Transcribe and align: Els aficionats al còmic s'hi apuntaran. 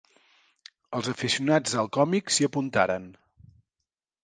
Els 0.99 1.09
aficionats 1.13 1.77
al 1.83 1.91
còmic 1.99 2.35
s'hi 2.37 2.49
apuntaran. 2.51 3.09